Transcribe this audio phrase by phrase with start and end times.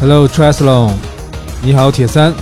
[0.00, 0.94] Hello Triathlon，
[1.62, 2.32] 你好铁三。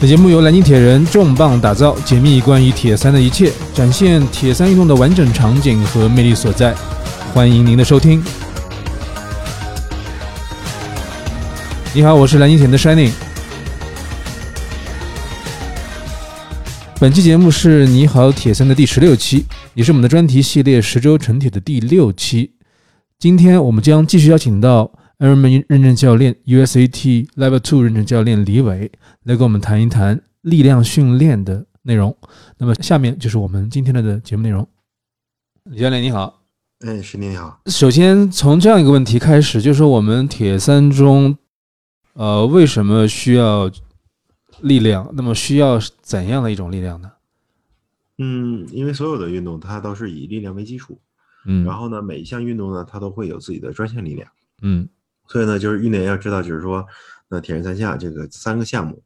[0.00, 6.74] 本节目由南京铁人重磅打造，解密关于铁三的一切，展现铁三运动的完整场景和魅力所在。
[7.34, 8.24] 欢迎您的收听。
[11.92, 13.12] 你好，我是南京铁的 Shining。
[16.98, 19.44] 本期节目是你好铁三的第十六期，
[19.74, 22.52] 也是我们的专题系列十周成铁的第六期。
[23.18, 28.92] 今天我们将继续邀请到 Ironman 认证教练 USAT Level Two 认证教练李伟
[29.24, 32.16] 来跟我们谈一谈力量训练的内容。
[32.56, 34.68] 那么下面就是我们今天的的节目内容。
[35.64, 36.44] 李教练你好，
[36.86, 37.60] 哎，石林你好。
[37.66, 41.36] 首先从这样一个问题开始，就是说我们铁三中，
[42.12, 43.68] 呃，为什么需要
[44.60, 45.10] 力量？
[45.14, 47.10] 那么需要怎样的一种力量呢？
[48.18, 51.00] 嗯，因为所有的运动它都是以力量为基础，
[51.44, 54.30] 嗯，然后呢，每一项运动呢，它都会有自己的专项力量。
[54.62, 54.88] 嗯
[55.28, 56.84] 所以呢，就是运动员要知道，就是说，
[57.28, 59.02] 那铁人三项这个三个项目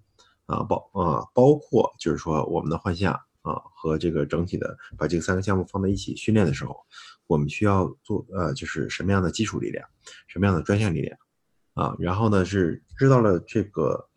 [0.46, 6.76] 啊，包啊包括就是说我们的换项啊和这个整体的把这个三个项目放在一起训练的时候，
[7.26, 9.86] 我们需要做呃就是什么样的基础力量，
[10.28, 11.18] 什么样的专项力量
[11.74, 14.08] 啊，然后呢是知道了这个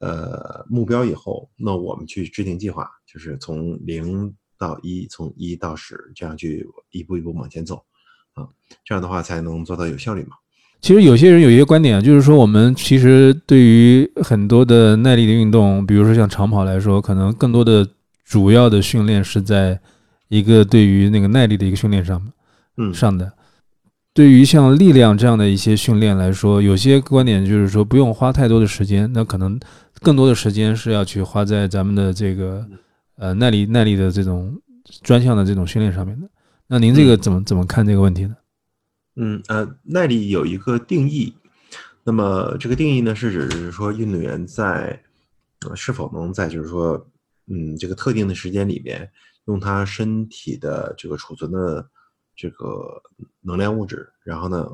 [0.00, 7.84] 呃目标以后，那我们去制定计划，就是从零到一，从一到十，这样去一步一步往前走
[8.32, 8.48] 啊，
[8.82, 10.36] 这样的话才能做到有效率嘛。
[10.80, 17.86] 其实有些人有一些观点啊，就是说我们其实对于很多的耐力的运动，比如说像长跑来说，可能更多的
[18.24, 19.78] 主要的训练是在
[20.28, 22.22] 一个对于那个耐力的一个训练上
[22.76, 23.32] 嗯，上的。
[24.14, 29.58] 对于像力量这样的一些训练来说，有些观点就是说不用花太多的时间，那可能
[30.00, 32.66] 更多的时间是要去花在咱们的这个
[33.16, 34.56] 呃耐力耐力的这种
[35.02, 36.28] 专项的这种训练上面的。
[36.66, 38.34] 那您这个怎么怎么看这个问题呢？
[39.20, 41.34] 嗯呃，耐力有一个定义，
[42.04, 45.02] 那么这个定义呢是指是说运动员在
[45.66, 47.10] 呃是否能在就是说
[47.46, 49.10] 嗯这个特定的时间里面，
[49.46, 51.90] 用他身体的这个储存的
[52.36, 53.02] 这个
[53.40, 54.70] 能量物质，然后呢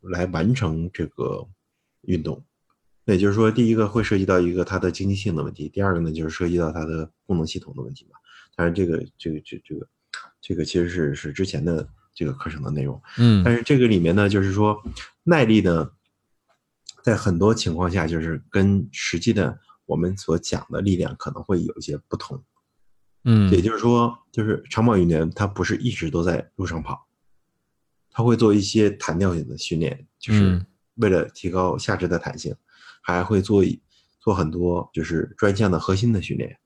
[0.00, 1.44] 来完成这个
[2.02, 2.44] 运动。
[3.04, 8.12] 那也就是说，第一个会涉及到一个它的经济性的问题，第二个呢就是涉及到它的功能系统的问题嘛。
[8.56, 9.88] 当然，这个这个这这个
[10.40, 13.00] 这个其实是是之前的这个课程的内容。
[13.18, 14.80] 嗯但是这个里面呢，就是说
[15.24, 15.90] 耐力呢，
[17.02, 22.42] 在很多情况下，就是跟实际的我们所讲的力量可能会有一些不同。
[23.24, 27.06] 嗯也就是说，就是长跑运动员他不是一直都在路上跑，
[28.10, 30.66] 他会做一些弹跳性的训练，就是嗯
[30.96, 32.54] 为了提高下肢的弹性，
[33.00, 33.80] 还会做一
[34.20, 36.58] 做很多就是专项的核心的训练，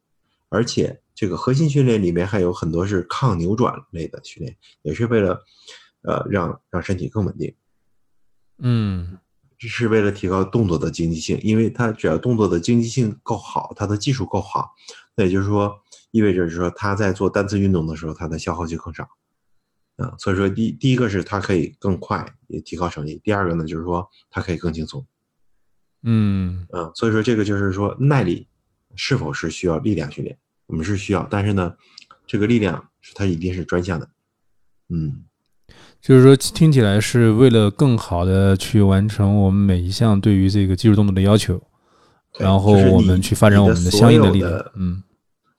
[0.49, 5.45] 而且这个核心训练里面还有很多是抗扭转类的训练，也是为了
[6.03, 7.55] 呃让让身体更稳定。
[8.59, 9.19] 嗯
[9.59, 14.71] 这是为了提高动作的经济性，因为它只要动作的经济性够好，它的技术够好，
[15.17, 15.75] 那也就是说，
[16.13, 19.09] 意味着是说他在做单次运动的时候，它的消耗就更少。
[19.97, 25.05] 啊，所以说第第一个是它可以更快，也提高成绩；第二个呢，就是说它可以更轻松。
[26.05, 28.47] 嗯嗯，所以说这个就是说耐力
[28.97, 31.75] 是否是需要力量训练，我们是需要，但是呢，
[32.27, 34.09] 这个力量是它一定是专项的。
[34.89, 35.25] 嗯，
[36.01, 41.63] 就是说听起来是为了更好的去完成我们每一项对于这个技术动作的要求，
[42.39, 44.65] 然后我们去发展我们的相应的力量。
[44.75, 45.03] 嗯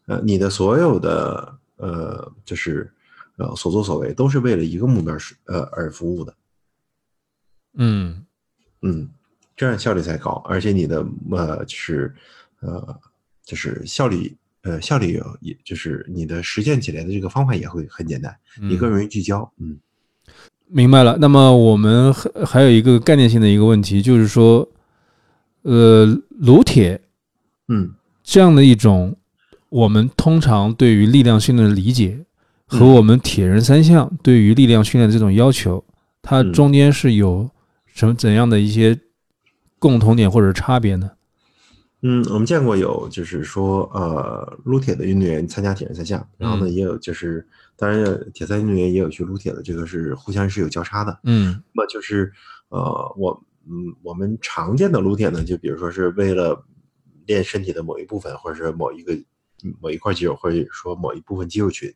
[0.08, 2.92] 呃，你的所有的呃，就是
[3.38, 6.36] 呃所作所为都是为了一个目标是呃而服务的，
[7.76, 8.26] 嗯
[8.82, 9.08] 嗯，
[9.56, 12.16] 这样效率才高，而且你的呃就是
[12.62, 13.00] 呃
[13.50, 19.76] 就是效率呃效率有也就是你的实践起来的这个方法也会很简单，你更嗯，容易聚焦，嗯
[20.68, 21.18] 明白了。
[21.20, 24.70] 那么我们还还有一个概念性的一个问题，就是说，
[25.64, 27.02] 呃，撸铁
[27.70, 27.92] 嗯
[28.24, 29.18] 这样的一种
[29.70, 32.24] 我们通常对于力量训练的理解
[32.68, 35.84] 和嗯我们铁人三项对于力量训练的这种要求，
[36.22, 37.50] 它嗯中间是有
[37.88, 39.00] 什么怎样的一些
[39.80, 41.10] 共同点或者差别呢？
[42.02, 52.32] 嗯，我们见过有就是说呃撸铁的运动员参加铁人三项，然后呢嗯也有就是当然铁三运动员也有去撸铁的，这个是互相是有交叉的，嗯那么就是
[52.70, 56.66] 呃，我嗯，我们常见的撸铁呢，就比如说是为了
[57.28, 59.14] 练身体的某一部分，或者是某一个
[59.64, 61.94] 嗯某一块肌肉，或者说某一部分肌肉群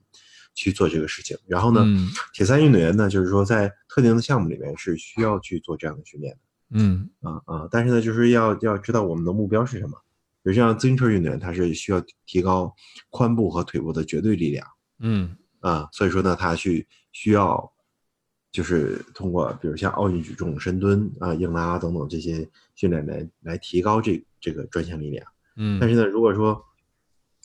[0.54, 1.38] 去做这个事情。
[1.48, 6.40] 然后呢，嗯铁三运动员呢，就是说在特定的项目里面是需要去做这样的训练的。
[6.74, 9.98] 嗯啊啊，但是呢，就是要要知道我们的目标是什么。
[10.44, 12.74] 比如像自行车运动员，他是需要提高
[13.10, 14.68] 髋部和腿部的绝对力量
[15.00, 17.72] 嗯啊，所以说呢，他去需要
[18.52, 25.26] 就是通过比如像奥运举重、深蹲啊、硬拉等等这些训练来来提高这这个专项力量。
[25.56, 26.62] 嗯，但是呢，如果说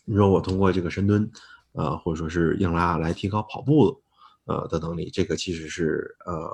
[0.05, 1.31] 你说我通过这个深蹲
[1.75, 4.03] 啊、或者说是硬拉来提高跑步
[4.47, 6.51] 呃的能力，这个其实是呃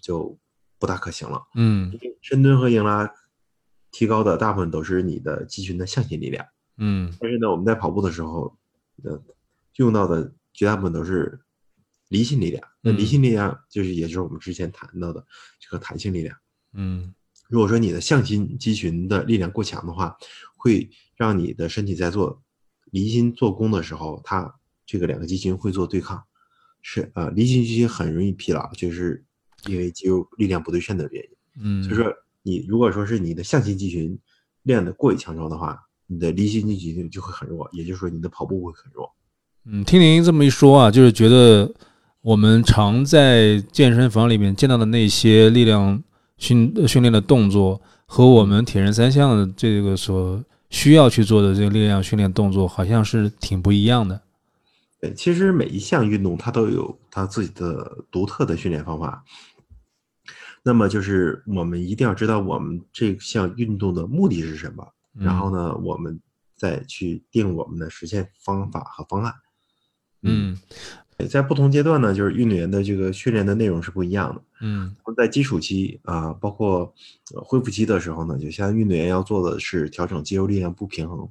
[0.00, 0.38] 就
[0.82, 1.40] 不大可行了。
[1.54, 3.08] 嗯深蹲和硬拉
[3.92, 6.44] 提高的大部分都是你的肌群的向心力量，
[6.76, 8.58] 嗯但是呢，我们在跑步的时候，
[9.04, 9.22] 呃，
[9.76, 11.38] 用到的绝大部分都是
[12.08, 12.66] 离心力量。
[12.80, 15.24] 那离嗯心力量就是也就是我们之前谈到的
[15.60, 16.36] 这个弹性力量。
[16.72, 17.14] 嗯
[17.48, 20.16] 如果说你的向心肌群的力量过强的话，
[20.56, 22.42] 会让你的身体在做
[22.90, 24.52] 离心做功的时候，它
[24.84, 26.24] 这个两个肌群会做对抗，
[26.80, 29.24] 是呃离心肌群很容易疲劳，就是
[29.66, 31.30] 因为肌肉力量不对称的原因。
[31.62, 32.12] 嗯，所以说，
[32.42, 34.18] 你如果说是你的向心肌群
[34.62, 39.10] 练得过于强壮的话，你的离心肌群就会很弱，也就是说你的跑步会很弱。
[39.64, 41.72] 嗯，听您这么一说啊，就是觉得
[42.20, 46.02] 我们常在健身房里面见到的那些力量
[46.36, 54.20] 训呃训练的动作，和我们铁人三项的这个所需要去做的这个力量训练动作，好像是挺不一样的。
[55.00, 59.24] 对，其实每一项运动它都有它自己的独特的训练方法。
[60.62, 66.20] 那么就是我们一定要知道我们这项运动的目的是什么，然后呢，我们
[66.56, 69.34] 再去定我们的实现方法和方案。
[70.22, 70.56] 嗯
[71.28, 74.42] 在不同阶段呢，就是运动员的这个训练的内容是不一样的。
[74.60, 76.94] 嗯在基础期啊、包括
[77.34, 81.28] 呃恢复期的时候呢，就像运动员要做的是调整肌肉力量不平衡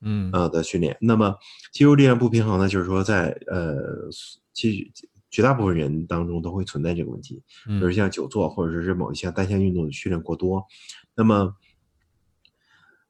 [0.00, 0.96] 嗯呃的训练。
[1.00, 1.36] 那么
[1.72, 4.08] 肌肉力量不平衡呢，就是说在呃，
[4.52, 4.90] 其实
[5.32, 10.64] 绝大部分人当中都会存在这个问题，比如嗯像久坐或者说是某一项单项运动的训练过多，
[11.16, 11.56] 那么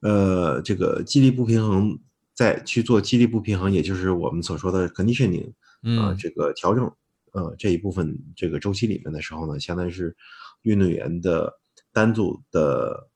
[0.01, 1.99] 呃，这个肌力不平衡，
[2.33, 6.85] 在去做肌力不平衡，也就是我们所说的 conditioning 啊、嗯这个调整，
[7.33, 10.17] 呃，这一部分这个周期里面的时候呢，相当于是
[10.63, 11.53] 运动员的
[11.93, 13.11] 单组的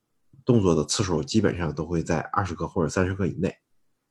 [0.44, 3.54] 动作的次数基本上都会在二十个或者三十个以内。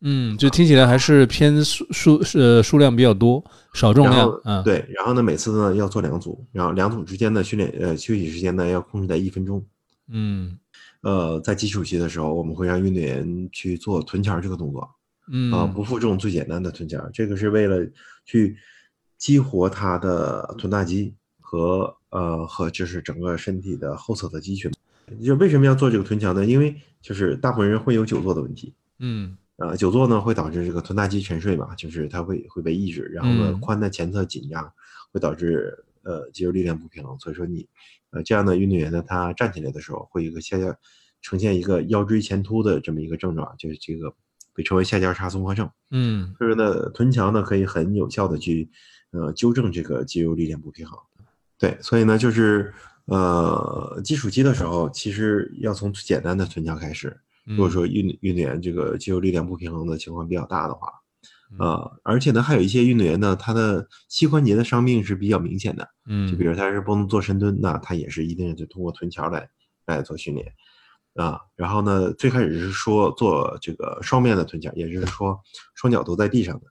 [0.08, 3.44] 嗯，就听起来还是偏数数呃数量比较多，
[3.74, 9.66] 少重，量嗯。，对，然后呢，每次呢要做两组，然后两组之间的训练呃休息时间呢要控制在一分钟。
[10.10, 10.60] 嗯
[11.02, 14.88] 呃，在基础期的时候，我们会让运动员去做臀桥这个动作，
[15.32, 17.84] 嗯啊，不负重最简单的臀桥，这个是为了
[18.26, 18.56] 去
[19.18, 24.72] 激活他的臀大肌和呃和就是整个身体的后侧的肌群。
[25.24, 26.46] 就为什么要做这个臀桥呢？
[26.46, 34.70] 因为就是大部分人会有久坐的问题，嗯啊，久坐呢会导致这个臀大肌沉睡嘛，就是它会会被抑制，然后呢嗯髋的前侧紧张，
[35.14, 37.18] 会导致呃肌肉力量不平衡。
[37.20, 37.66] 所以说你
[38.12, 40.76] 呃这样的运动员呢，他站起来的时候会有一个下降，
[41.22, 44.14] 呈现一个腰椎前凸的这么一个症状，就是这个
[44.54, 45.70] 被称为下交叉综合症。
[45.92, 48.70] 嗯所以说呢，臀桥呢可以很有效的去
[49.12, 51.00] 呃纠正这个肌肉力量不平衡。
[51.58, 52.74] 对，所以呢就是
[53.06, 57.22] 呃基础期的时候，其实要从最简单的臀桥开始。
[57.46, 60.92] 如果嗯说运运动员这个肌肉力量不平衡的情况比较大的话，
[61.52, 69.50] 嗯呃，而且呢还有一些运动员呢，他的膝关节的伤病是比较明显的，嗯，就比如他是不能做深蹲，那他也是一定就通过臀桥来
[69.86, 70.54] 来做训练。
[71.16, 75.40] 啊，然后呢，最开始是说做这个双面的臀桥，也就是说
[75.74, 76.66] 双脚都在地上的。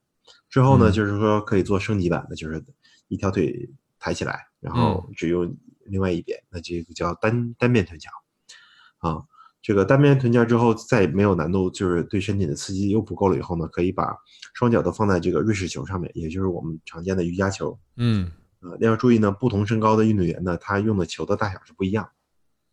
[0.49, 2.63] 之后呢，嗯就是说可以做升级版的，就是
[3.07, 3.67] 一条腿
[3.97, 8.11] 抬起来，然后只用另外一边，那这个叫单单面臀桥。
[8.99, 9.23] 啊，
[9.65, 14.15] 这个单边臀桥之后再没有难度，就是对身体的刺激又不够了以后呢，可以把
[14.53, 17.75] 双脚都放在这个瑞士球上面，也就是我们常见的瑜伽球。
[17.95, 22.11] 嗯呃，要注意呢，不同身高的运动员呢，他用的球的大小是不一样的。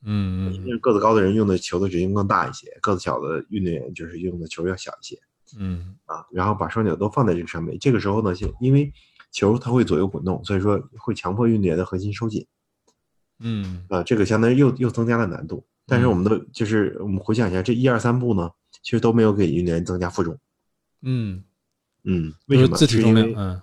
[0.05, 5.19] 嗯个子高的人用的球的直径更大一些，个子小的运动员就是用的球要小一些
[5.59, 6.27] 嗯啊。
[6.31, 8.93] 然后把双脚都放在这个上面，这个时候呢，就因为
[9.31, 12.47] 球它会左右滚动，所以说会强迫运动员的核心收紧
[13.39, 15.65] 嗯啊，这个相当于又又增加了难度。
[15.93, 18.51] 但是我们的就是我们回想一下，这一二三步呢，
[18.83, 20.35] 其实都没有给运动员增加负重。
[21.03, 21.45] 嗯，
[22.05, 22.75] 嗯，为什么？
[22.79, 23.61] 自体重量是因为，嗯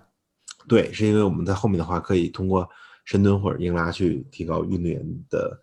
[0.67, 2.69] 对，是因为我们在后面的话可以通过
[3.03, 5.59] 深蹲或者硬拉去提高运动员的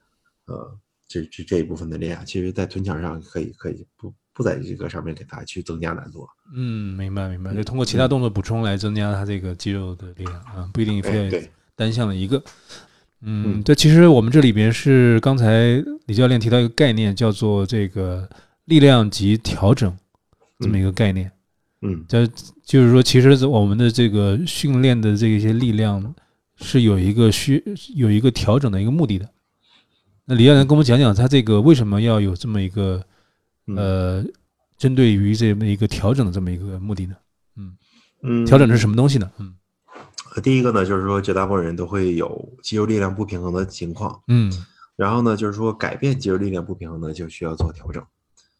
[0.46, 2.26] 呃这这这一部分的力量。
[2.26, 6.26] 其实，在臀墙上可以可以不不在这个上面给他去增加难度。
[6.52, 12.42] 嗯，明白明白，就通过其他动作补充来增加他这个肌肉的力量啊，不一定哎，非要对，单向的一个。
[13.23, 18.28] 嗯，嗯对，其实我们这里边是刚才李教练提到一个概念，叫做这个
[18.66, 19.96] 力量级调整
[20.61, 21.30] 这么一个概念。
[21.82, 22.26] 嗯这
[22.64, 26.14] 就是说，其实我们的这个训练的这些力量
[26.56, 27.62] 是有一个需
[27.94, 29.28] 有一个调整的一个目的的。
[30.25, 33.04] 那李教练跟我们讲讲，他这个为什么要有这么一个
[33.66, 34.25] 嗯呃，
[34.76, 37.14] 针对于这么一个调整的这么一个目的呢？
[38.23, 39.30] 嗯，调整的是什么东西呢？
[39.38, 39.54] 嗯
[40.40, 44.52] 第一个呢，就是说绝大部分人都会有肌肉力量不平衡的情况，嗯
[44.97, 48.05] 然后呢，就是说改变肌肉力量不平衡呢，就需要做调整。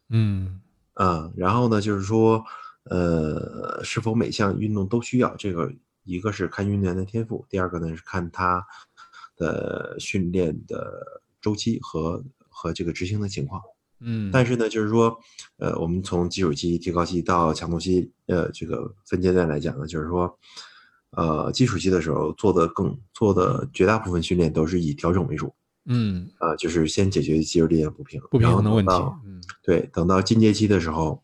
[0.09, 0.61] 嗯
[0.93, 2.43] 啊，然后呢，就是说，
[2.83, 5.71] 呃，是否每项运动都需要这个？
[6.09, 8.65] 一个是看运动员的天赋，第二个呢是看他
[9.35, 13.61] 的训练的周期和和这个执行的情况。
[13.99, 15.19] 嗯，但是呢，就是说，
[15.57, 20.39] 呃，我们从基础期、提高期到强度期，呃，这个分阶段来讲呢，就是说，
[21.17, 25.51] 呃，基础期的时候做的更做的绝大部分训练都是以调整为主，
[25.85, 26.29] 嗯。
[26.37, 28.93] 啊、就是先解决肌肉力量不平衡，不平衡的问题，
[29.25, 29.41] 嗯。
[29.63, 31.23] 对，等到进阶期的时候，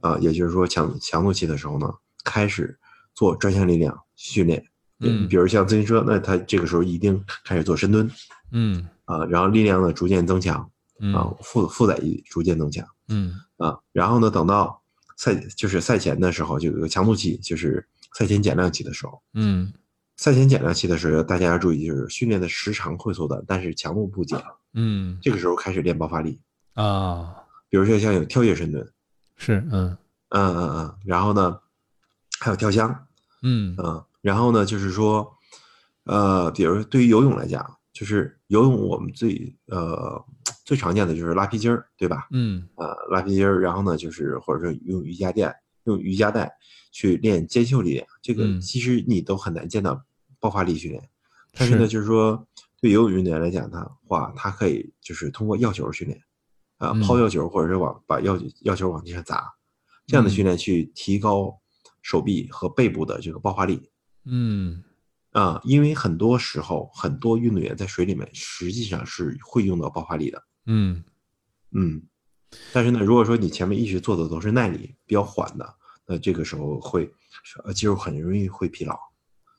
[0.00, 1.94] 啊、也就是说强强度期的时候呢，
[2.24, 2.76] 开始
[3.14, 4.66] 做专项力量训练。
[5.02, 8.10] 嗯比如像自行车，那他这个时候一定开始做深蹲
[8.50, 8.84] 嗯。
[9.04, 10.68] 啊、然后力量呢逐渐增强
[10.98, 13.32] 嗯啊、负负载力逐渐增强嗯。
[13.58, 14.82] 啊、然后呢，等到
[15.16, 19.20] 赛就是赛前的时候，就有个强度期，就是赛前减量期的时候。
[19.34, 19.72] 嗯
[20.16, 24.38] 赛前减量期的时候，大家要注意，就是训练的时长会缩短，但是强度不减。
[24.74, 26.38] 嗯这个时候开始练爆发力，
[26.74, 27.34] 啊，
[27.70, 28.86] 比如说像有跳跃深蹲，
[29.36, 29.96] 是嗯
[30.28, 31.58] 嗯嗯嗯，然后呢，
[32.38, 33.06] 还有跳箱，
[33.42, 35.32] 嗯嗯，然后呢，就是说，
[36.04, 40.22] 呃，比如对于游泳来讲，就是游泳我们最呃
[40.64, 42.28] 最常见的就是拉皮筋儿，对吧？
[42.30, 45.52] 嗯呃，拉皮筋儿，然后呢，就是或者说用瑜伽垫，
[45.90, 46.50] 用瑜伽带
[46.90, 48.60] 去练肩袖力量，这个嗯。
[48.60, 50.02] 其实你都很难见到
[50.38, 51.08] 爆发力训练。
[51.52, 51.80] 但是是。
[51.80, 52.46] 呢，就是说
[52.80, 56.20] 对游泳运动员来讲的话，他可以就是通过药球训练，
[56.78, 57.00] 啊、嗯。
[57.00, 59.44] 抛药球或者是往把药药球往地上砸，
[60.06, 60.46] 这样的训嗯。
[60.46, 61.60] 练去提高
[62.02, 63.90] 手臂和背部的这个爆发力。
[64.24, 64.82] 嗯。
[65.32, 71.04] 啊、因为很多时候很多运动员在水里面实际上是会用到爆发力的，嗯。
[71.70, 72.02] 嗯，
[72.72, 75.76] 但是呢，如果说你前面一直做的都是耐力比较缓的，
[76.10, 77.08] 那这个时候会
[77.64, 78.94] 呃肌肉很容易会疲劳。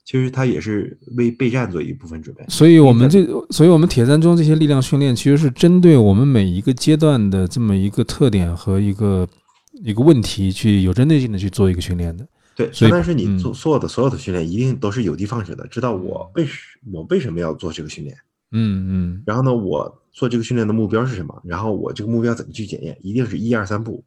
[0.04, 2.44] 其实它也是为备战做一部分准备。
[2.50, 9.26] 所以我们这，所以我们铁三中这些力量训练，其实是针对我们每一个阶段的这么一个特点和一个
[9.72, 12.28] 一个问题，去有针对性的去做一个训练的。
[12.56, 16.58] 对，所以但是你嗯做所有的所有的训练一定都是有的放矢的，知道我为什
[16.92, 18.18] 我为什么要做这个训练，
[18.52, 24.04] 嗯嗯然后呢，我做这个训练的目标是什么，然后我这个目标怎么去检验，一定是一二三步，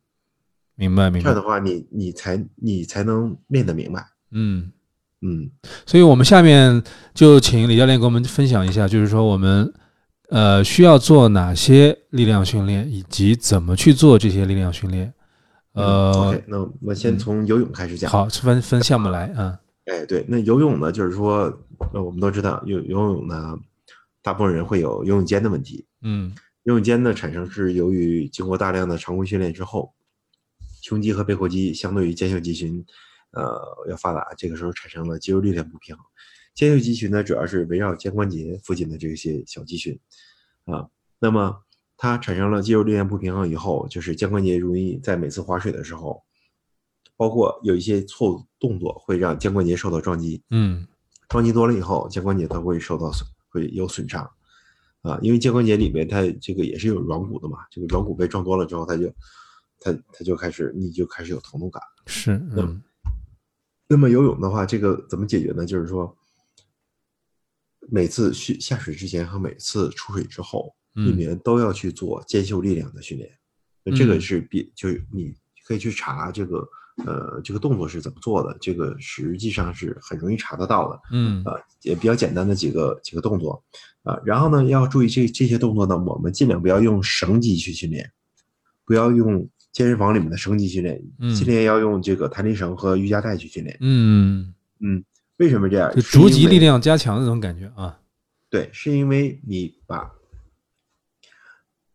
[0.76, 1.42] 明白明白这样的。
[1.42, 4.04] 话你你才你才能练得明白。
[4.32, 4.72] 嗯，
[5.20, 5.50] 嗯，
[5.86, 6.82] 所以我们下面
[7.14, 9.72] 就请李教练给我们分享一下，就是说我们
[10.30, 15.12] 呃需要做哪些力量训练，以及怎么去做这些力量训练。
[15.72, 18.10] 呃，嗯，OK，那我们先嗯从游泳开始讲。
[18.10, 19.58] 好，分分项目来啊。
[19.86, 21.52] 哎，对，那游泳呢，就是说，
[21.92, 23.58] 呃，我们都知道游游泳呢，
[24.22, 25.86] 大部分人会有游泳肩的问题。
[26.02, 26.32] 嗯
[26.64, 29.92] 游泳肩的产生是由于经过大量的常规训练之后，
[30.84, 32.84] 胸肌和背阔肌相对于肩袖肌群，
[33.30, 36.04] 呃，要发达，这个时候产生了肌肉力量不平衡。
[36.54, 39.98] 肩袖肌群呢，主要是围绕肩关节附近的这些小肌群，
[40.66, 40.86] 啊，
[41.18, 41.62] 那么
[41.96, 46.22] 它产生了肌肉力量不平衡以后，就是肩关节容易在每次划水的时候，
[47.16, 50.86] 包括有一些错误动作会让肩关节受到撞击，嗯
[51.30, 54.30] 撞击多了以后，肩关节它会受到损，会有损伤，
[55.00, 59.10] 啊，因为肩关节里面它这个也是有软骨的嘛，这个软骨被撞多了之后，它就
[59.84, 61.82] 它它就开始你就开始有疼痛感。
[62.06, 62.82] 是嗯
[63.86, 65.66] 那么游泳的话，这个怎么解决呢？
[65.66, 66.16] 就是说，
[67.90, 73.30] 每次去下水之前和每次出水之后，运动嗯员都要去做肩袖力量的训练。
[73.84, 75.34] 那这个嗯是必就是你
[75.66, 76.66] 可以去查这个
[77.04, 80.98] 呃这个动作是怎么做的，这个实际上是很容易查得到的。
[81.12, 83.62] 嗯啊，也比较简单的几个几个动作
[84.02, 84.18] 啊。
[84.24, 88.10] 然后呢，要注意这这些动作呢，我们尽量不要用绳机去训练，
[88.86, 93.76] 不要用健身房里面的绳肌训练，嗯尽量要用这个弹力绳和瑜伽带去训练。
[93.80, 95.04] 嗯，嗯，
[95.38, 95.92] 为什么这样？
[95.94, 98.00] 就逐级力量加强那种感觉啊。
[98.48, 100.08] 对，是因为你把，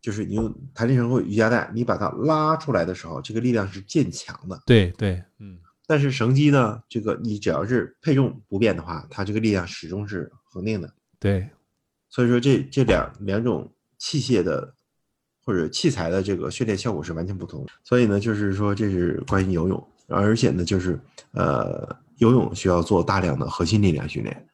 [0.02, 4.60] 就是你用弹力绳或瑜伽带，你把它拉出来的时候，这个力量是渐强的。
[4.66, 10.92] 对对，嗯但是绳肌呢，这个你只要是配重不变的话，它这个力量始终是恒定的。
[11.18, 11.48] 对，
[12.10, 14.74] 所以说这这两两种器械的
[15.50, 17.72] 或者器材的这个训练效果是完全不同的。
[17.82, 20.96] 所以呢，就是说这是关于游泳，而且呢，就是
[21.32, 21.88] 呃，
[22.18, 24.48] 游泳需要做大量的核心力量训练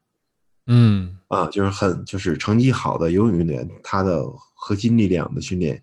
[0.68, 4.24] 嗯啊，就是很就是成绩好的游泳运动员，他的
[4.54, 5.82] 核心力量的训练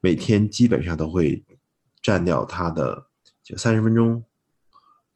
[0.00, 1.44] 每天基本上都会
[2.00, 3.06] 占掉他的
[3.44, 4.24] 就三十分钟，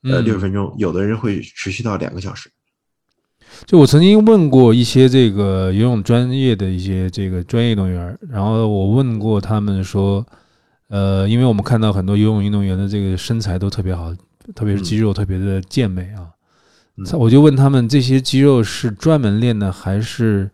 [0.02, 2.50] 呃嗯六十分钟，有的人会持续到两个小时。
[3.66, 10.26] 就我曾经问过一些这个游泳专业的一些这个专业运动员，然后我问过他们说，
[10.88, 14.14] 呃，因为我们看到很多游泳运动员的这个身材都特别好，
[14.54, 16.23] 特别是肌肉特别的健美啊。
[16.97, 20.50] 嗯我就问他们，这些肌肉是专门练的，还是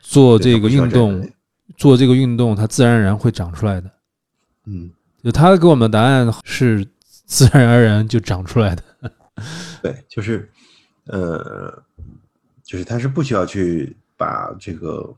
[0.00, 1.28] 做这个运动？
[1.76, 3.88] 做这个运动，它自然而然会长出来的。
[4.66, 4.90] 嗯，
[5.22, 8.82] 就他给我们的答案是自然而然就长出来的。
[9.80, 10.50] 对，就是
[11.08, 11.82] 呃，
[12.62, 15.14] 就是他是不需要去把这个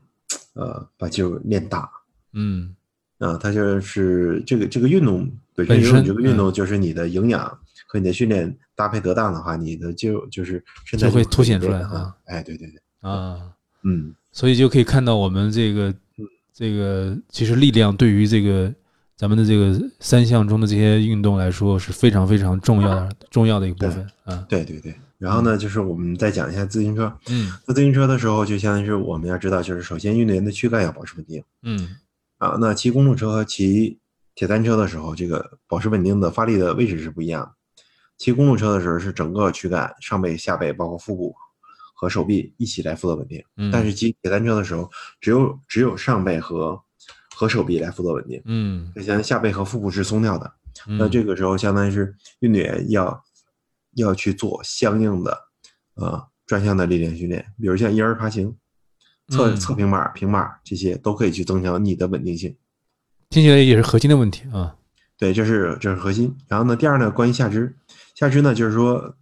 [0.53, 1.89] 呃把肌肉练大
[2.33, 2.75] 嗯。
[3.19, 6.37] 啊，他就是这个这个运动本身这个运嗯。
[6.37, 7.45] 动就是你的营养
[7.85, 13.51] 和你的训练搭配得当的话，你的肌肉就是身材就会凸显出来啊很哎，对对对，啊，
[13.83, 14.15] 嗯。
[14.31, 15.93] 所以就可以看到我们这个
[16.51, 18.73] 这个其实力量对于这个
[19.15, 24.43] 咱们的这个三项中的这些运动来说是非常非常重要的重要的一个部分啊。
[24.49, 24.95] 对对对。
[25.21, 27.15] 然后呢，就是我们再讲一下自行车。
[27.29, 31.95] 嗯那自行车的时候，就相当于是我们要知道，就是首先运动员的躯干要保持稳定嗯
[32.39, 32.57] 啊。
[32.59, 33.99] 那骑公路车和骑
[34.33, 37.51] 铁单车的时候，这个保持稳定的发力的位置是不一样的。
[38.17, 41.35] 骑公路车的时候是整个躯干、上背、下背，包括腹部
[41.93, 43.43] 和手臂一起来负责稳定。
[43.57, 46.81] 嗯，但是骑铁单车的时候，只有只有上背和
[47.35, 50.51] 和手臂来负责稳定，嗯就像下背和腹部是松掉的。
[50.87, 53.23] 嗯那这个时候相当于是运动员要
[53.95, 55.37] 要去做相应的
[55.95, 58.55] 呃专项的力量训练，比如像婴儿爬行、
[59.29, 62.55] 侧嗯侧平板、平板这些都可以去增强你的稳定性。
[63.29, 64.75] 听起来也是核心的问题啊。
[65.17, 66.35] 对，这是这是核心。
[66.47, 67.77] 然后呢，第二呢，关于下肢，
[68.15, 69.15] 下肢呢就是说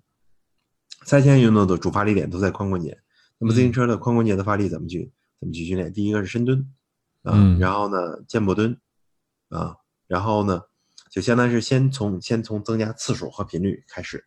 [1.04, 2.98] 三项运动的主发力点都在髋关节。
[3.38, 5.92] 那么自行车的髋关节的发力怎么去怎么去训练？
[5.92, 6.60] 第一个是深蹲
[7.24, 7.98] 啊，嗯然后呢
[8.28, 8.78] 箭步蹲
[9.50, 9.76] 啊，
[10.08, 10.62] 然后呢
[11.12, 14.26] 就相当于是先从先从增加次数和频率开始。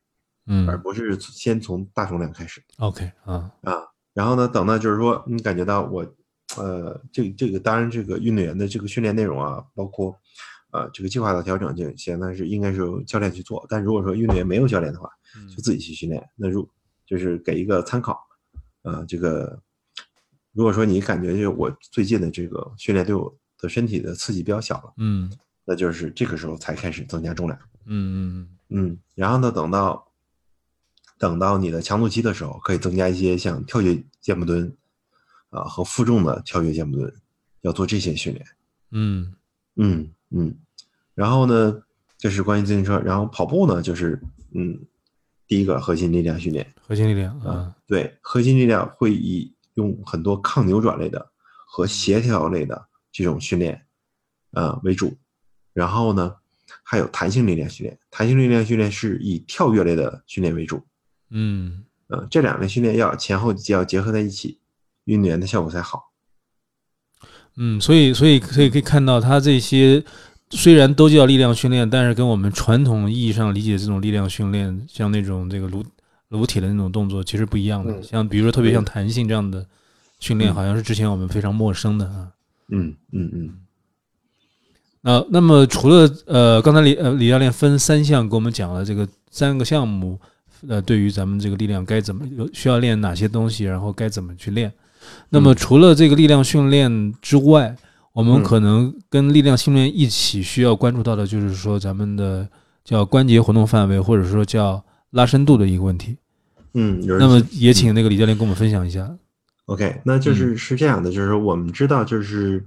[0.67, 3.79] 而嗯不是先从大重量开始，OK 啊，啊。
[4.13, 6.05] 然后呢，等到就是说你感觉到我，
[6.57, 10.15] 呃，这这个当然这个运动员的这个训练内容啊，包括
[10.73, 13.65] 呃这个计划的调整，就现在是应该是由教练去做。
[13.69, 16.23] 但如果说运动员没有教练的话，嗯就自己去训练。
[16.37, 16.69] 那如
[17.07, 18.19] 就是给一个参考，
[18.83, 19.59] 呃，这个
[20.53, 25.33] 如果说你感觉就我最近的这个训练对我的身体的刺激比较小了，嗯
[25.65, 27.59] 那就是这个时候才开始增加重量。
[27.87, 30.07] 嗯嗯嗯，然后呢，等到
[31.23, 34.77] 等到你的强度期的时候，可以增加一些像跳跃箭步蹲
[35.51, 37.15] 啊和负重的跳跃箭步蹲，
[37.61, 38.45] 要做这些训练。
[38.91, 39.33] 嗯。
[39.77, 40.55] 嗯嗯，
[41.15, 41.83] 然后呢，
[42.19, 44.21] 这是关于自行车，然后跑步呢，就是
[44.53, 44.79] 嗯，
[45.47, 51.27] 第一个核心力量训练，核心力量啊，对，核心力量会以用很多抗扭转类的
[51.67, 53.81] 和协调类的这种训练，
[54.51, 55.17] 呃为主，
[55.73, 56.37] 然后呢，
[56.83, 60.85] 还有弹性力量训练，弹性力量训练是以跳跃类的训练为主，
[61.33, 64.59] 嗯呃，这两类训练要前后要结合在一起，
[65.05, 66.11] 运动员的效果才好。
[67.57, 70.05] 嗯，所以所以所以可以看到，他这些
[70.51, 75.83] 虽然都叫力量训练，但是跟我们传统意义上理解这种力量训练，像那种这个撸
[76.29, 77.93] 撸铁的那种动作，其实不一样的。
[77.93, 79.67] 嗯像比如说特别像弹性这样的
[80.19, 82.33] 训练，嗯好像是之前我们非常陌生的啊。
[82.69, 83.51] 嗯嗯嗯
[85.03, 90.21] 呃，那么除了呃，刚才李呃李教练分三项给我们讲了这个三个项目，
[90.69, 94.73] 呃，对于咱们这个力量该怎么有需要练哪些东西，然后该怎么去练。
[95.29, 97.77] 那么嗯除了这个力量训练之外，
[98.13, 102.49] 我们嗯可能跟力量训练一起需要关注到的，就是说咱们的
[102.85, 106.17] 叫关节活动范围，或者说叫拉伸度的一个问题。
[106.75, 109.11] 嗯，那么也请那个李教练跟我们分享一下。
[109.67, 112.65] OK，那就是是这样的，就是我们知道，就是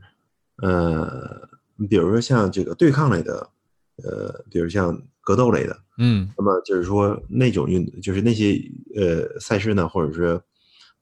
[0.57, 1.47] 呃，
[1.89, 3.49] 比如说像这个对抗类的，
[4.03, 8.61] 呃，比如像格斗类的，嗯那么就是说那种运，就是那些
[8.95, 10.39] 呃赛事呢，或者是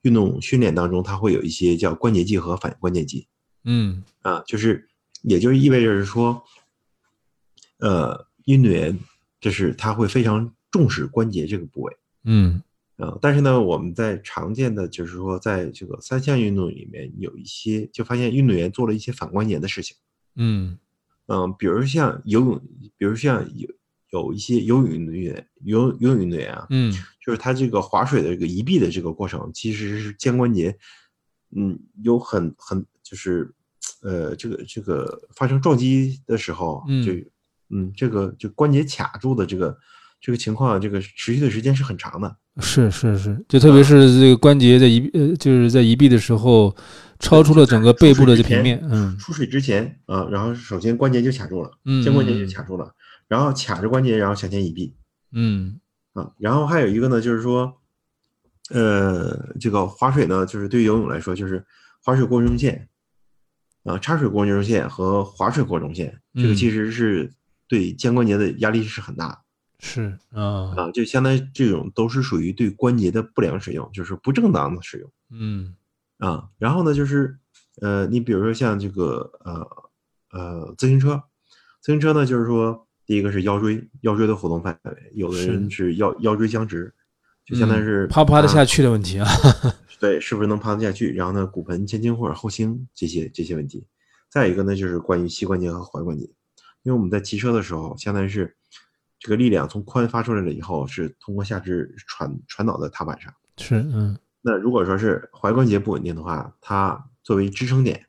[0.02, 3.28] 运动训练当中，它会有一些叫关节技和反关节技
[3.64, 4.88] 嗯啊，就是
[5.22, 6.42] 也就意味着是说，
[7.78, 8.98] 呃，运动员
[9.40, 11.96] 就是他会非常重视关节这个部位。
[12.24, 12.62] 嗯
[12.96, 19.96] 啊，但是呢，我们在常见的就是说，在这个三项运动里面，有一些就发现运动员做了一些反关节的事情。
[20.36, 20.78] 嗯
[21.26, 22.60] 嗯，比如像游泳，
[22.96, 23.68] 比如像有
[24.22, 26.92] 有一些游泳运动员，游游泳运动员啊，嗯。
[27.24, 30.76] 就是他这个划水的这个移臂的这个过程，其实是肩关节，
[31.56, 33.50] 嗯，有很很就是，
[34.02, 37.12] 呃，这个这个发生撞击的时候，嗯就
[37.70, 39.74] 嗯，这个就关节卡住的这个
[40.20, 42.36] 这个情况，这个持续的时间是很长的。
[42.60, 46.76] 是是是，就特别是这个关节在移呃，就是在移臂的时候，
[47.20, 49.16] 超出了整个背部的这平面，嗯。
[49.16, 52.94] 出水之前啊，然后首先关节就卡住了，嗯，肩关节嗯就卡住了，
[53.28, 54.94] 然后卡着关节，然后向前移臂
[55.32, 55.80] 嗯
[56.12, 57.80] 啊，然后还有一个呢，就是说，
[58.70, 61.64] 呃，这个划水呢，就是对于游泳来说，就是
[62.02, 62.88] 划水过中线
[63.82, 67.32] 啊，插水过中线和划水过中线，这个嗯其实是
[67.66, 69.38] 对肩关节的压力是很大的。
[69.80, 75.74] 是啊，啊，就相当于这种都是属于对关节的不良使用，就是不正当的使用嗯
[76.18, 76.48] 啊。
[76.58, 77.36] 然后呢，就是
[77.82, 79.66] 呃，你比如说像这个呃
[80.30, 81.20] 呃自行车，
[81.82, 86.92] 自行车呢，就是说第一个是腰椎，腰椎的活动范围，有的人是腰腰椎僵直，
[87.44, 89.26] 就相当于嗯是趴不趴得下去的问题啊。
[90.00, 91.14] 对，是不是能趴得下去？
[91.14, 93.86] 然后呢，骨盆前倾或者后倾这些这些问题。
[94.28, 96.24] 再一个呢，就是关于膝关节和踝关节，
[96.82, 98.56] 因为我们在骑车的时候，相当于是
[99.18, 103.32] 这个力量从髋发出来了以后，是通过下肢传传导在踏板上。
[103.58, 108.04] 是嗯那如果说是踝关节不稳定的话，它作为支撑点，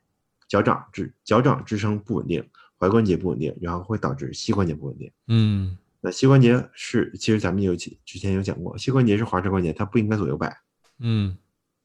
[0.48, 2.46] 脚掌支脚掌支撑不稳定，
[2.78, 5.10] 踝关节不稳定，然后会导致膝关节不稳定。
[5.28, 10.56] 嗯那膝关节是，其实咱们有之之前有讲过，膝关节是滑车关节，它不应该左右摆
[11.00, 11.36] 嗯，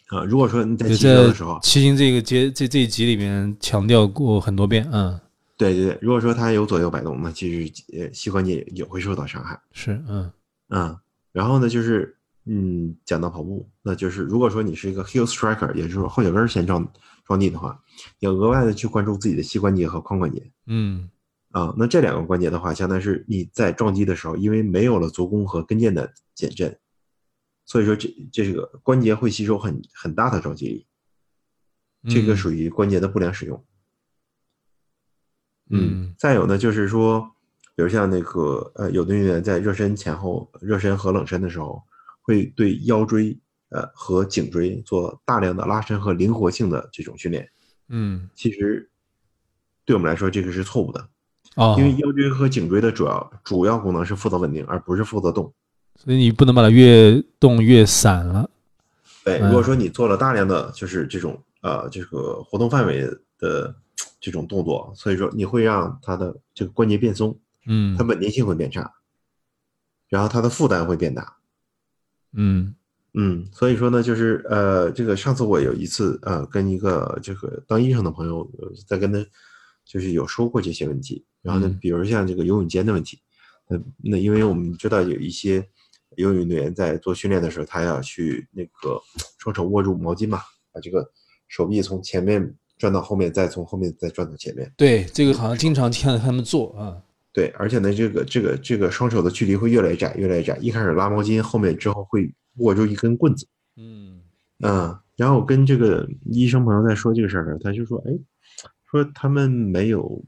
[0.09, 0.23] 啊。
[0.23, 4.87] 如果说你在骑车的时候，骑行这个节这这一集里面强调过很多遍。
[4.91, 5.19] 嗯，
[5.57, 9.59] 对对对，如果说它有左右摆动，那其实呃膝关节也也会受到伤害。
[9.71, 10.31] 是嗯
[10.69, 10.95] 嗯，
[11.31, 16.87] 然后呢，就是嗯，讲到跑步，那就是如果说你是一个 heel striker，也就是说后脚跟儿先撞
[17.31, 17.81] 撞地的话，
[18.19, 21.09] 你要额外的去关注自己的膝关节和髋关节嗯
[21.51, 21.73] 啊。
[21.77, 26.77] 那这两个关节的话，相当于是你在撞击的时候，因为没有了足弓和跟腱的减震，
[27.65, 30.87] 所以说这这个关节会吸收很很大的撞击力，
[32.09, 33.65] 这个嗯属于关节的不良使用。
[35.69, 37.21] 嗯再有呢，就是说，
[37.77, 41.81] 比如像那个呃，有的运动员在热身前后、热身和冷身的时候，
[42.21, 43.39] 会对腰椎
[43.71, 47.49] 呃和颈椎做大量的拉伸和灵活性的这种训练。
[47.89, 48.89] 嗯其实
[49.83, 51.09] 对我们来说，这个是错误的，
[51.55, 55.51] 哦，因为腰椎和颈椎的主要主要功能是负责稳定，而不是负责动。
[55.95, 58.49] 所以你不能把它越动越散了。
[59.23, 63.07] 对，嗯如果说你做了大量的就是这种呃这个活动范围
[63.37, 63.75] 的
[64.19, 68.93] 这种动作，所以说你会让它的这个关节变松，嗯它稳定性会变差，
[70.07, 71.37] 然后它的负担会变大。
[72.33, 72.73] 嗯
[73.13, 79.25] 嗯，所以说呢，就是呃，这个上次我有一次呃，跟一个这个当医生的朋友呃在跟他
[79.83, 83.19] 就是有说过这些问题，然后呢嗯，比如像这个游泳间的问题，
[83.67, 85.67] 那，那因为我们知道有一些
[86.15, 89.01] 游泳运动员在做训练的时候，他要去那个
[89.37, 90.39] 双手握住毛巾嘛，
[90.71, 91.09] 把这个
[91.49, 96.97] 手臂从前面转到后面，再从后面再转到前面，对，这个好像经常看他们做啊。
[97.33, 103.47] 对，而且呢，这个这个这个双手的距离会越来越窄，越来越窄，一开始拉毛巾，后面之后会握住一根棍子。
[103.77, 104.21] 嗯
[104.59, 108.11] 嗯，然后我跟这个医生朋友在说这个事儿的时候，他就说：“哎，
[108.89, 110.23] 说他们没有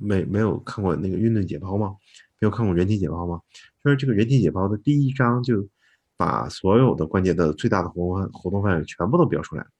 [0.00, 1.96] 没没有看过那个运动解剖吗？
[2.40, 3.40] 没有看过人体解剖吗？
[3.82, 5.66] 说这个人体解剖的第一章就
[6.16, 9.70] 把所有的关节的最大的活动活动范围全部都标出来了。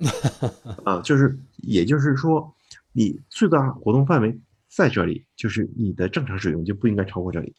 [0.84, 2.52] 啊，就是也就是说，
[2.92, 4.36] 你最大活动范围
[4.68, 7.54] 在这里，就是你的正常使用就不应该超过这里。”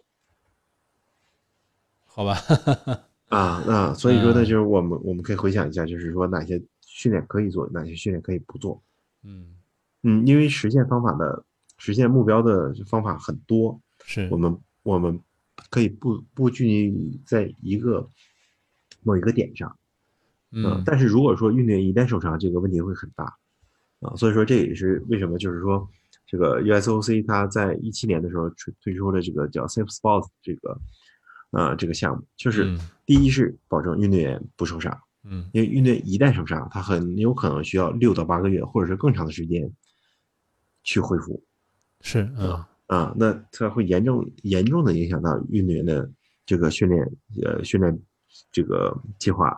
[2.16, 2.38] 好吧，
[3.30, 8.82] 啊，那所以说呢，嗯就是我们我们可以回想一下，就是说哪些训练可以做，哪些训练可以不做。
[9.24, 9.48] 嗯，
[10.04, 11.44] 嗯，因为实现方法的
[11.78, 15.20] 实现目标的方法很多，是我们我们
[15.72, 18.08] 可以不不拘泥于在一个
[19.02, 19.76] 某一个点上。
[20.56, 23.24] 嗯但是如果说运动员一旦受伤，这个问题会很大
[24.02, 24.16] 啊。
[24.16, 25.90] 所以说这也是为什么就是说
[26.28, 30.80] 这个 USOC 它在一七年的时候推推出了这个叫 Safe Sports 这个
[31.54, 34.96] 呃这个项目，就是嗯第一是保证运动员不受伤。
[35.26, 39.72] 嗯因为运动员一旦受伤，他很有可能需要六到八个月，或者是更长的时间
[40.84, 41.42] 去恢复
[42.02, 43.14] 是嗯啊。
[43.16, 46.12] 那他会严重严重的影响到运动员的
[46.46, 47.10] 这个训练
[47.42, 47.98] 呃训练
[48.52, 49.58] 这个计划，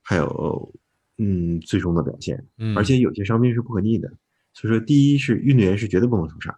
[0.00, 0.74] 还有
[1.18, 2.42] 嗯最终的表现。
[2.56, 4.10] 嗯，而且有些伤病是不可逆的，
[4.54, 6.56] 所以说第一是运动员是绝对不能受伤，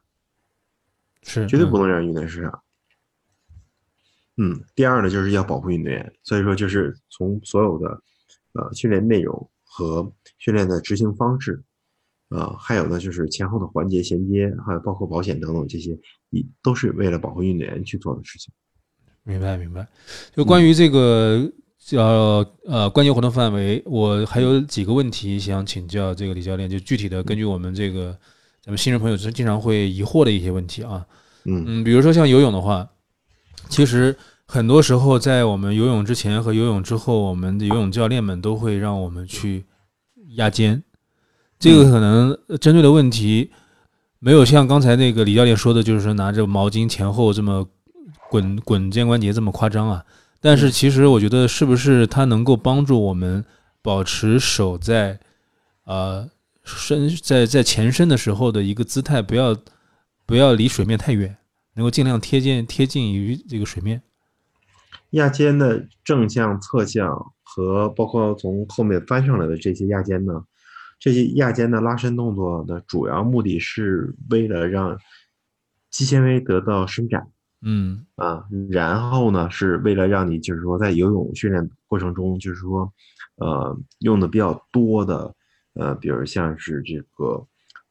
[1.25, 2.63] 是绝对不嗯能让运动员受伤。
[4.37, 7.89] 嗯，第二呢，就是要保护运动员，所以说就是从所有的
[8.55, 11.63] 呃训练内容和训练的执行方式，
[12.31, 15.97] 呃、还有呢就是前后的环节衔接，还有包括保险等等这些，
[16.31, 18.53] 一都是为了保护运动员去做的事情。
[19.23, 19.87] 明白明白。
[20.35, 28.19] 就关于这个叫呃关节活动范围，我还有几个问题想请教这个李教练，就具体的根据我们这个
[28.61, 31.07] 咱们新人朋友经常会疑惑的一些问题啊。
[31.45, 32.89] 嗯嗯，比如说像游泳的话，
[33.69, 39.65] 其实很多时候在我们游泳之前和游泳之后，我们的游泳教练们都会让我们去
[40.37, 40.83] 压肩，
[41.59, 43.51] 这个可能针对的问题
[44.19, 47.67] 没有像刚才那个李教练说的，就是说拿着毛巾前后这么
[48.31, 50.05] 滚滚肩关节这么夸张啊。
[50.41, 53.45] 但是其实我觉得是不是它能够帮助我们
[53.81, 55.19] 保持手在
[55.85, 56.29] 呃
[56.63, 59.57] 伸在在前伸的时候的一个姿态，不要
[60.27, 61.37] 不要离水面太远。
[61.75, 64.03] 能够尽量贴近贴近于这个水面。
[65.11, 70.45] 压肩的正向、侧向和包括从后面翻上来的这些压肩呢，
[70.99, 74.99] 这些压肩的拉伸动作的主要目的是为了让
[75.91, 77.29] 肌纤维得到伸展。
[77.63, 78.05] 嗯。
[78.17, 82.93] 啊，然后呢是为了让你就是说在游泳训练过程中，就是说
[83.37, 85.35] 呃用的比较多的
[85.75, 87.45] 呃，比如像是这个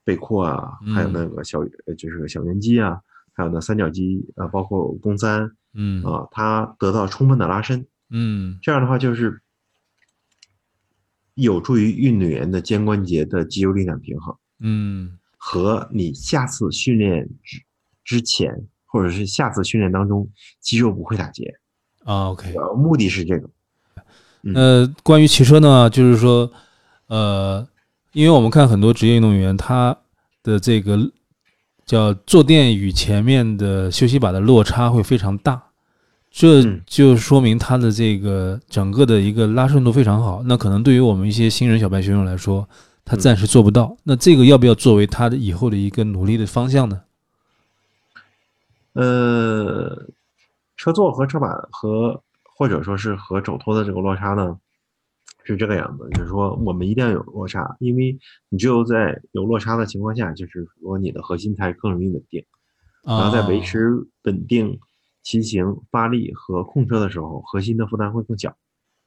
[0.03, 2.99] 背阔啊，还有那个小呃就是小圆肌啊，
[3.33, 5.51] 还有呢三角肌啊，包括肱三。
[5.75, 9.41] 嗯啊，它得到充分的拉伸，嗯这样的话就是
[11.33, 17.59] 有助于运动员的肩关节的肌肉力量平衡，嗯和你下次训练之
[18.03, 21.51] 之前或者是下次训练当中肌肉不会打结，
[22.03, 22.53] 啊，OK。
[22.53, 23.49] 呃，目的是这个。
[24.53, 26.51] 呃，关于骑车呢，就是说，
[27.07, 27.67] 呃，
[28.11, 29.97] 因为我们看很多职业运动员，他
[30.43, 31.11] 的这个
[31.85, 35.61] 叫坐垫与前面的休息把的落差会非常大，
[36.31, 40.41] 这嗯就说明它的这个整个的一个拉伸度非常好。
[40.45, 42.67] 那可能对于我们一些新人小白选手来说，
[43.05, 43.97] 他暂时做不到。
[44.03, 47.01] 那这个要不要作为他的以后的一个努力的方向呢？
[48.93, 50.07] 呃，
[50.77, 52.21] 车座和车板和
[52.55, 54.55] 或者说是和肘托的这个落差呢，
[55.43, 58.17] 是这个样子，就是说我们一定要有落差，因为
[58.49, 62.43] 你只有在有落差的情况下，就是说你的核心才更容易稳定，
[63.03, 63.89] 然后在维啊持
[64.23, 64.79] 稳定
[65.21, 68.55] 骑行、发力和控车的时候，核心的负担会更小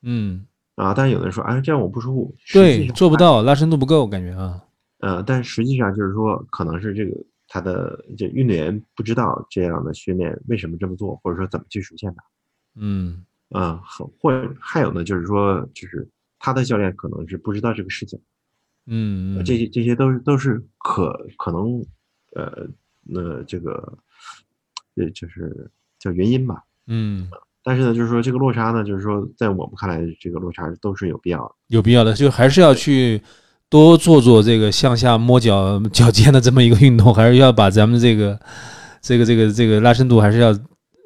[0.03, 0.93] 嗯，啊。
[0.95, 3.17] 但是有的人说，哎，这样我不舒服，对，做不。
[3.17, 4.63] 到，拉伸度不够，感觉啊，
[4.99, 7.17] 呃，但实际上就是说，可能是这个
[7.49, 12.23] 他的这运动员不知道这样的训练为什么这么做，或者说怎么去实现它。
[12.79, 16.07] 嗯啊，很或者还有呢，就是说，就是
[16.47, 18.17] 他的教练可能是不知道这个事情，
[18.87, 21.85] 嗯这些这些都是都是可可能，
[22.37, 22.69] 呃，
[23.03, 23.99] 那这个，
[24.95, 26.63] 呃，就是叫原因吧。
[26.87, 27.29] 嗯。
[27.65, 31.55] 但是呢，就是说这个落差呢，就是说在我们看来，这个落差都是有必要的。
[31.67, 33.21] 有必要的，就还是要去
[33.69, 38.39] 多做做这个向下摸脚 脚尖的这么一个运动，还是要把咱们这个
[39.01, 40.51] 这个这个这个拉伸度还是要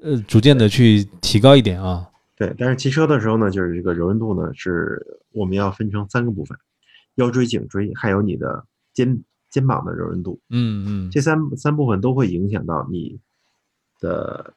[0.03, 2.10] 呃逐渐的去提高一点啊。
[2.41, 6.57] 对，但是骑车的时候呢，就是这个柔韧度呢，是我们要分成三个部分：
[7.17, 10.41] 腰椎、颈椎，还有你的肩肩膀的柔韧度。
[10.49, 13.19] 嗯嗯这三三部分都会影响到你
[14.01, 14.55] 的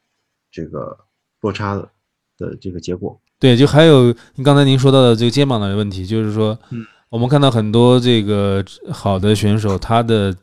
[0.49, 0.97] 这个
[1.41, 1.89] 落差的
[2.37, 3.19] 的这个结果。
[3.37, 4.15] 对，就还有
[4.45, 10.33] 刚才您说到的这个肩膀的问题，就是说嗯，我们看到很多这个好的选手，他的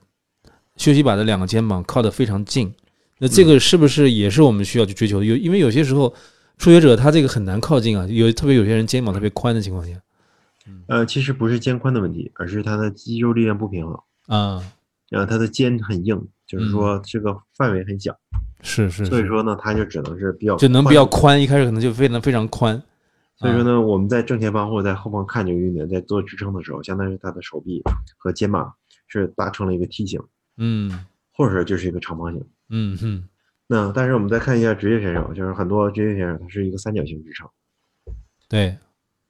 [0.76, 2.70] 休息把的两个肩膀靠得非常近，
[3.16, 5.24] 那这个是不是也是我们需要去追求的？
[5.24, 6.12] 有因为有些时候
[6.60, 9.98] 初学者他这个很难靠近啊，有特别有些人肩膀特别宽的情况下。
[10.88, 14.62] 呃，其实不是肩宽的问题，而是他的肌肉力量不平衡，啊，
[15.08, 18.14] 然后他的肩很硬，就是说这个范围很小，
[18.60, 20.92] 是是，是所以说呢，他就只能是比较就能比。
[20.92, 22.76] 较宽，一开始可能就非常非常宽。
[22.76, 22.82] 啊
[23.38, 27.82] 所以说呢，我们在正前方或者在后方看这个运动员在做支撑的时候，相当于他的手臂
[28.18, 28.70] 和肩膀
[29.08, 30.20] 是搭成了一个梯形，
[30.58, 31.06] 嗯。
[31.32, 32.46] 或者就是一个长方形。
[32.68, 33.24] 嗯嗯
[33.72, 37.48] 那但是我们再看一下职业选手，就是很多职业选手他是一个三角形支撑。
[38.48, 38.76] 对，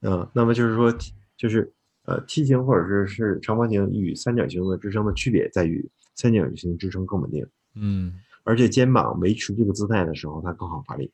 [0.01, 0.91] 嗯，那么就是说，
[1.37, 1.71] 就是
[2.05, 11.11] 呃，梯形或者是是长方形与三角形的支撑的区别在于，三角形支撑更稳定，嗯，而且肩膀维持这个姿态的时候，它更好发力。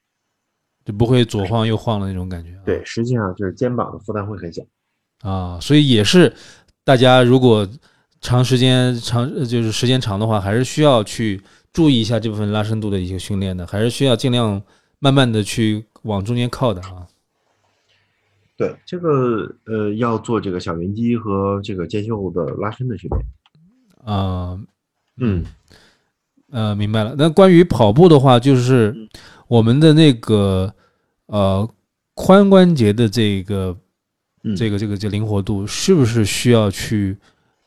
[0.86, 2.58] 就不会左晃右晃的那种感觉。
[2.64, 4.64] 对，实际上就是肩膀的负担会很小。
[5.20, 6.34] 啊，所以也是
[6.86, 7.68] 大家如果
[8.22, 14.62] 长时间长呃就是时间长的话，还是需要去注意一下这部分拉伸度的一个训练的，还是需要尽量
[15.00, 17.08] 慢慢的去往中间靠的啊。
[18.56, 23.26] 对，这个呃要做这个小圆肌和这个肩袖的拉伸的训练。
[24.04, 24.60] 啊，
[25.18, 25.46] 嗯
[26.50, 27.14] 呃，明白了。
[27.18, 29.10] 那关于跑步的话，就是嗯
[29.48, 30.74] 我们的那个
[31.28, 31.70] 呃
[32.16, 33.78] 髋关节的这个
[34.44, 37.16] 嗯，这个这个这灵活度是不是需要去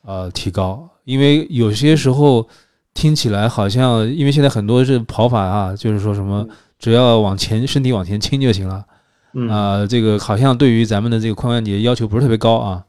[0.03, 0.89] 呃提高？
[1.05, 2.49] 因为有些时候
[2.95, 6.49] 听起来好像，因为现在很多是跑法啊，就是说什么
[6.79, 8.85] 只要往前身体往前倾就行了。
[9.33, 9.49] 嗯。
[9.49, 12.85] 啊、这个好像对于咱们的这个髋关节要求不是特别高啊。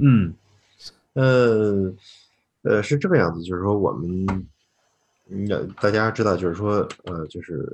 [0.00, 0.34] 嗯，
[1.14, 1.94] 呃
[2.62, 4.26] 呃是这个样子，就是说我们，
[5.30, 5.48] 嗯，
[5.80, 7.64] 大家知道，就是说呃，就是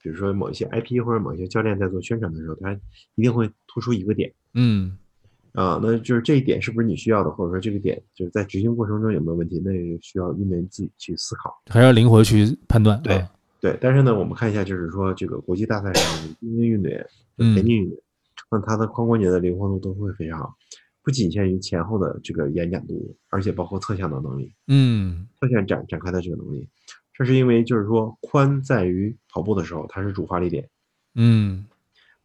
[0.00, 2.72] 比如说某一些 IP 或者某一些教练在做宣传的时候，他
[3.16, 4.32] 一定会突出一个点。
[4.54, 4.96] 嗯
[5.56, 11.50] 啊，那就是这一点是不是你需要的，或者说这个点就是在执行过程中有没有问题，那也需要运动员自己去思考。
[11.68, 13.00] 还要灵活去判断。
[13.02, 17.04] 对啊对，但是呢，我们看一下，就是说这个国际大赛上的精英运动员、
[17.38, 18.02] 嗯田径运动员，
[18.50, 20.54] 那他的髋关节的灵活度都会非常好，
[21.02, 26.68] 不仅限于前后的这个延展度，而且包括侧向的能力，嗯侧向展展开的这个能力，
[27.14, 30.68] 这是因为就是说髋在于跑步的时候它是主发力点，
[31.14, 31.64] 嗯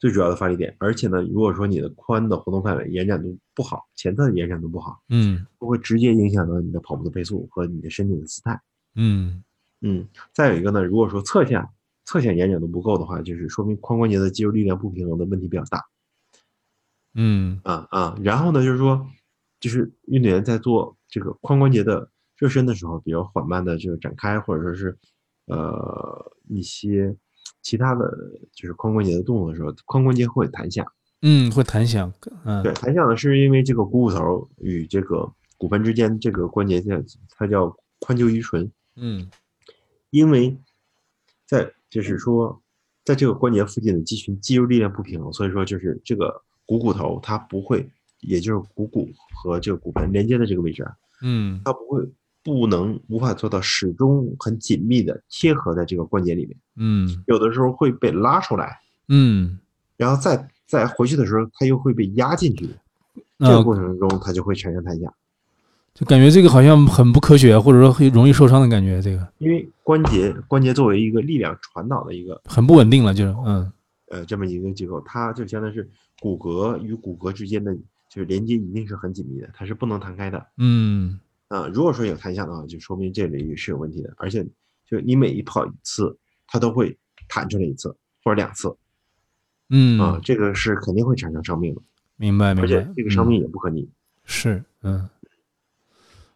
[0.02, 8.60] 最主要的发力点，而且呢，如果说你的髋的活动范围延展度不好，前侧的延展度不好，嗯都会直接影响到你的跑步的配速和你的身体的姿态。
[8.96, 9.44] 嗯
[9.82, 11.70] 嗯，再有一个呢，如果说侧向
[12.04, 15.86] 侧向延展度不够的话，就是说明髋关节的肌肉力量不平衡的问题比较大
[17.14, 18.18] 嗯啊啊。
[18.24, 19.08] 然后呢，就是说，
[19.60, 24.98] 就是运动员在做这个髋关节的热身的时候，比较缓慢的这个展开，或者说是
[25.46, 27.16] 呃一些
[27.62, 28.06] 其他的
[28.54, 30.86] 就是髋关节的动作的时候，髋关节会弹响。
[31.22, 32.12] 嗯，会弹响，
[32.46, 36.96] 嗯对，弹响呢是因为这个股骨头与这个骨盆之间这个关节叫
[37.30, 37.68] 它叫
[38.00, 38.72] 髋臼盂唇。
[38.96, 39.30] 嗯
[40.10, 40.58] 因为
[41.46, 42.62] 在就是说，
[43.06, 47.88] 在这个关节附近的肌群肌肉力量不平衡，所以说就是这个股骨头它不会，
[48.22, 52.02] 也就是股骨和这个骨盆连接的这个位置啊，嗯它不会
[52.44, 57.24] 不能无法做到始终很紧密的贴合在这个关节里面，嗯。
[57.28, 59.60] 有的时候会被拉出来，嗯，
[59.98, 62.70] 然后再再回去的时候，它又会被压进去，
[63.40, 65.14] 这个过程中它就会产生弹响。
[65.94, 69.28] 就感觉这个好像很不科学，或者说很容易受伤的感觉，这个。
[69.40, 73.72] 因为关节关节作为一个力量传导的一个很不稳定了，就是嗯。
[74.08, 77.74] 呃这么一个机构，它就相当于是骨骼与骨骼之间的
[78.10, 80.46] 就是连接一定是很紧密的，它是不能弹开的。
[80.58, 81.18] 嗯
[81.52, 84.42] 啊、如果说有弹响的话，就说明这领域是有问题的，而且
[84.86, 88.74] 就是你每一跑一次，它都会弹出来一次或者两次。
[89.70, 91.82] 嗯啊、嗯，这个是肯定会产生伤病的，
[92.16, 93.30] 明白明白而且，这个伤嗯。
[93.30, 93.86] 病也不可逆。
[94.24, 95.10] 是，嗯，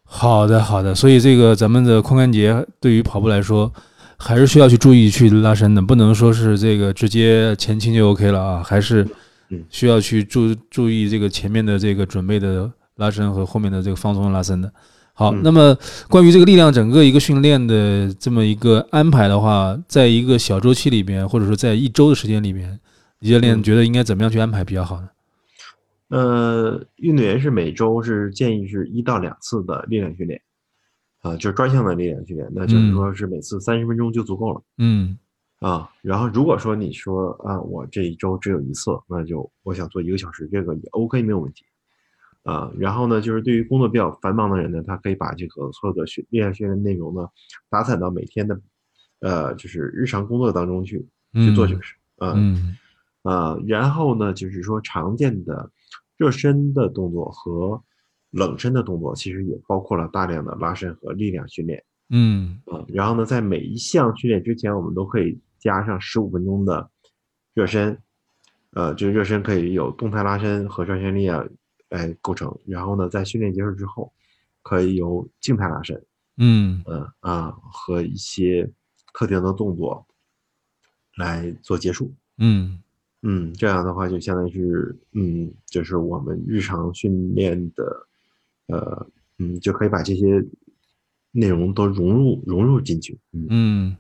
[0.04, 3.72] 好的好的，所以这个咱们的髋关节对于跑步来说，
[4.18, 9.08] 还是需要去注意去拉伸的，不能说是这个直接前倾就 OK 了啊，还是
[9.48, 9.64] 嗯。
[9.70, 14.74] 需要去注注意这个前面的这个准备的拉伸和后面的这个放松拉伸的。
[15.18, 15.76] 好，嗯那么
[16.10, 22.78] 关于这个力量整个一个训练的这么一个安排的话，在一个小周期里边，或者说在一周的时间里边，
[23.20, 25.10] 李教练嗯觉得应该怎么样去安排比较好呢？
[26.10, 30.40] 呃，运动员是每周是建议是一到两次的力量训练，
[31.22, 34.62] 啊、就是专项的力量训练，那就是嗯说是每次三十分钟就足够了。
[34.78, 35.18] 嗯
[35.62, 41.64] 啊，然后如果说你说啊，我这一周只有一次，那就我想做一个小时，这个也 OK 没有问题。
[42.46, 47.28] 啊，然后呢，就是对于工作比较繁忙的人呢，他可以把这个所有的训练量训练内容呢，
[47.72, 48.62] 打散到每天的，
[49.20, 51.04] 呃，就是日常工作当中去
[51.34, 52.78] 去做就是，啊嗯
[53.24, 55.72] 啊，然后呢，就是说常见的
[56.18, 57.82] 热身的动作和
[58.30, 61.84] 冷身的动作，其实也包括了大量的拉伸和力量训练。
[62.12, 66.88] 嗯啊，然后呢，在每一项训练之前，我们都可以加上十五分钟的
[67.56, 67.98] 热身，
[68.74, 71.44] 呃，就是热身可以有动态拉伸和转旋力啊
[71.96, 72.56] 来构成。
[72.66, 74.12] 然后呢，在训练结束之后，
[74.62, 76.06] 可以由静态拉伸，
[76.38, 78.70] 嗯嗯啊和一些
[79.14, 80.06] 特定的动作
[81.18, 82.14] 来做结束。
[82.38, 82.82] 嗯
[83.22, 88.08] 嗯，这样的话就相当于是，嗯，就是我们日常训练的，
[88.68, 89.08] 呃，
[89.40, 90.46] 嗯，就可以把这些
[91.32, 93.18] 内容都融入融入进去。
[93.32, 93.48] 嗯。
[93.50, 93.98] 嗯，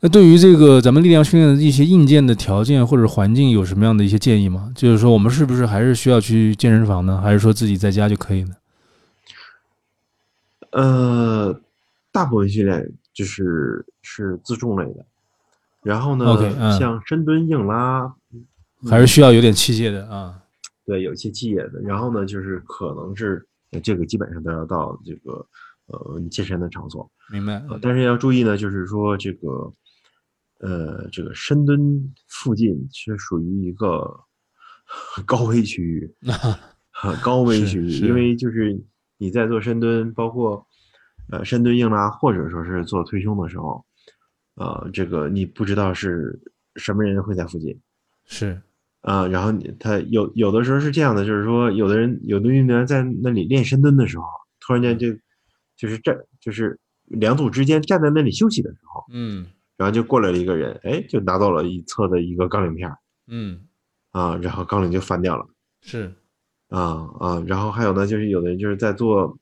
[0.00, 4.72] 那对于这个咱们力量训练的一些硬件的条件或者环境，有什么样的一些建议吗？
[4.74, 7.20] 就是说，我们是不是还是需要去健身房呢？
[7.20, 8.54] 还是说自己在家就可以呢？
[10.70, 11.60] 呃，
[12.10, 15.04] 大部分训练就是是自重类的，
[15.82, 18.12] 然后呢像深蹲、硬拉，
[18.88, 20.40] 还是需要有点器械的啊？
[20.84, 25.46] 对，有一些器械的，然后呢，就是可能是呃这个基本上都要到这个
[25.86, 27.54] 呃你健身的场所，明白？
[27.68, 29.72] 呃但是要注意呢，就是说这个
[30.60, 34.20] 呃这个深蹲附近是属于一个
[35.26, 36.14] 高危区域，
[36.90, 38.78] 哈，高危区域，因为就是
[39.18, 40.66] 你在做深蹲，包括
[41.30, 43.84] 呃深蹲硬拉，或者说是做推胸的时候，
[44.56, 46.38] 呃，这个你不知道是
[46.76, 47.78] 什么人会在附近
[48.26, 48.60] 是，
[49.00, 54.24] 啊、然后你他有有的时候是这样的，就是说有的人有的运动员在那里练深蹲的时候，
[54.60, 55.08] 突然间就
[55.82, 59.44] 就是站就是两组之间站在那里休息的时候，嗯。
[59.76, 62.88] 然后就过来了一个人，哎，就拿到了一侧的一个杠铃片
[63.26, 63.66] 嗯，
[64.12, 65.44] 啊，然后杠铃就翻掉了。
[65.80, 66.14] 是，
[66.68, 69.36] 啊啊，然后还有呢，就是有的人就是在做，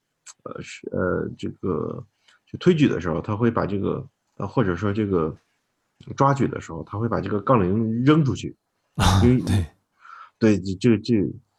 [0.44, 2.02] 呃是呃这个
[2.46, 5.36] 就推举的时候，他会把这个呃或者说这个
[6.16, 8.56] 抓举的时候，他会把这个杠铃扔出去，
[8.94, 9.66] 啊，因为对，
[10.38, 11.14] 对，这这这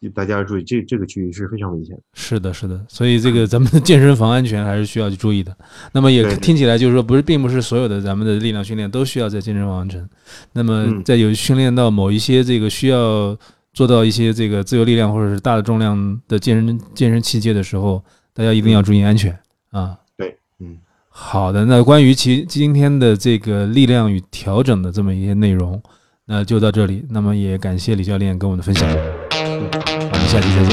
[0.09, 2.01] 大家要注意，这这个区域是非常危险的。
[2.13, 5.55] 是的，是的，所以这个咱们的健身房安全还是需要去注意的。
[5.91, 10.09] 那么也听起来就是说，不是，并不是所有的咱们的力量训练都需要在健身房完成。
[10.53, 13.37] 那么嗯在有训练到某一些这个需要
[13.73, 19.37] 做到一些这个自由力量或者是大的重量的健身健身器械的时候，大家一定要注意安全
[19.69, 19.95] 啊。
[20.17, 20.77] 对，嗯，
[21.09, 25.81] 好的，那关于其今天的这个力量与调整的这么一些内容，
[26.25, 27.05] 那就到这里。
[27.09, 28.89] 那么也感谢李教练跟我们的分享。
[29.61, 30.71] 我们下期再见。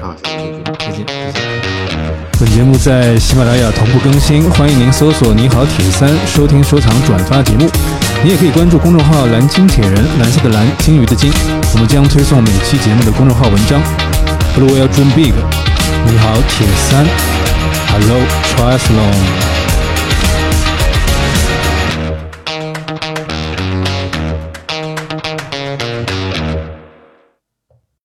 [0.00, 1.04] 好，谢谢，再见。
[1.06, 2.02] 再见。
[2.40, 7.68] 本节目在喜马拉雅同步更新，欢迎您搜索“你好铁三”收听、收藏、转发节目。
[8.24, 11.30] 你也可以关注公众号“蓝鲸铁人”，蓝色的蓝，鲸鱼的鲸。
[11.74, 13.80] 我们将推送每期节目的公众号文章。
[14.56, 15.34] Blue Whale Dream Big，
[16.06, 17.06] 你好铁三
[17.90, 18.20] ，Hello
[18.56, 19.61] Triathlon。